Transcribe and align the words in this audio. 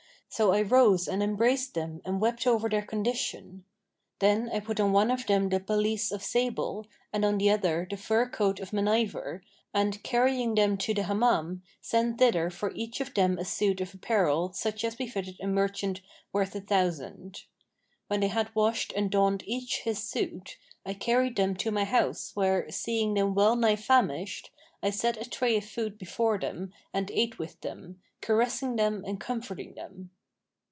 So 0.33 0.53
I 0.53 0.61
rose 0.61 1.09
and 1.09 1.21
embraced 1.21 1.73
them 1.73 2.01
and 2.05 2.21
wept 2.21 2.47
over 2.47 2.69
their 2.69 2.85
condition: 2.85 3.65
then 4.19 4.49
I 4.53 4.61
put 4.61 4.79
on 4.79 4.93
one 4.93 5.11
of 5.11 5.25
them 5.27 5.49
the 5.49 5.59
pelisse 5.59 6.09
of 6.09 6.23
sable 6.23 6.87
and 7.11 7.25
on 7.25 7.37
the 7.37 7.49
other 7.49 7.85
the 7.89 7.97
fur 7.97 8.29
coat 8.29 8.61
of 8.61 8.71
meniver 8.71 9.41
and, 9.73 10.01
carrying 10.03 10.55
them 10.55 10.77
to 10.77 10.93
the 10.93 11.03
Hammam, 11.03 11.63
sent 11.81 12.17
thither 12.17 12.49
for 12.49 12.71
each 12.73 13.01
of 13.01 13.13
them 13.13 13.37
a 13.37 13.43
suit 13.43 13.81
of 13.81 13.93
apparel 13.93 14.53
such 14.53 14.85
as 14.85 14.95
befitted 14.95 15.35
a 15.41 15.47
merchant 15.47 15.99
worth 16.31 16.55
a 16.55 16.61
thousand.[FN#494] 16.61 17.43
When 18.07 18.21
they 18.21 18.29
had 18.29 18.55
washed 18.55 18.93
and 18.95 19.11
donned 19.11 19.43
each 19.45 19.81
his 19.83 20.01
suit, 20.01 20.55
I 20.85 20.93
carried 20.93 21.35
them 21.35 21.55
to 21.57 21.71
my 21.71 21.83
house 21.83 22.31
where, 22.35 22.71
seeing 22.71 23.15
them 23.15 23.35
well 23.35 23.57
nigh 23.57 23.75
famished, 23.75 24.49
I 24.81 24.91
set 24.91 25.17
a 25.17 25.29
tray 25.29 25.57
of 25.57 25.65
food 25.65 25.97
before 25.97 26.39
them 26.39 26.71
and 26.93 27.11
ate 27.11 27.37
with 27.37 27.59
them, 27.59 28.01
caressing 28.21 28.77
them 28.77 29.03
and 29.05 29.19
comforting 29.19 29.73
them." 29.73 30.11